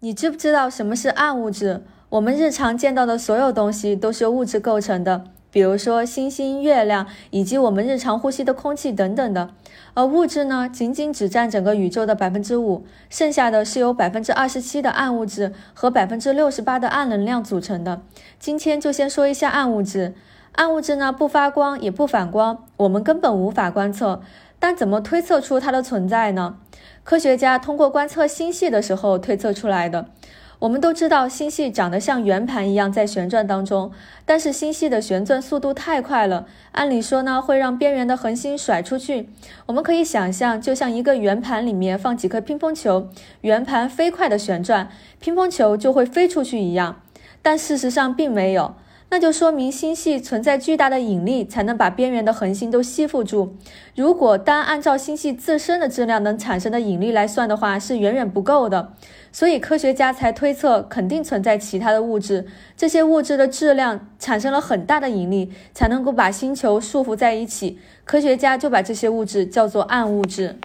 [0.00, 1.82] 你知不知道什么是暗物质？
[2.08, 9.50] 我们日常见到的所有东西都是由物质构成的，比如说星星、月亮，以及我们日常呼吸的空气等等的。
[9.94, 18.02] 而物质呢，仅仅只占整个宇宙的百分之五，剩下的是由百分之二十七的暗物质和百分之六十八的暗能量组成的。
[18.38, 20.14] 今天就先说一下暗物质。
[20.52, 24.20] 暗物质呢，不发光也不反光，我们根本无法观测。
[24.58, 26.56] 但怎么推测出它的存在呢？
[27.04, 30.06] 科学家通过观测星系的时候推测出来的。
[30.58, 33.92] 我们都知道星系长得像圆盘一样在旋转当中，
[34.24, 39.28] 但是星系的旋转速度太快了，按理说呢会让边缘的恒星甩出去。
[39.66, 43.08] 我们可以想象，就像一个圆盘里面放几颗乒乓球，
[43.42, 44.88] 圆盘飞快的旋转，
[45.20, 47.00] 乒乓球就会飞出去一样。
[47.40, 48.74] 但事实上并没有。
[49.10, 53.56] 那就说明星系存在巨大的引力，才能把边缘的恒星都吸附住。
[53.96, 58.92] 如果单按照星系自身的质量能产生的引力来算的话，是远远不够的。
[59.32, 67.78] 所以科学家才推测肯定存在其他的物质，这些物质的质量产生了很大的引力，才能够把星球束缚在一起。
[68.04, 70.58] 科学家就把这些物质叫做暗物质。